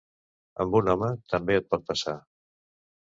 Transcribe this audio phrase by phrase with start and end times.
[0.65, 2.17] Amb un home també et pot passar...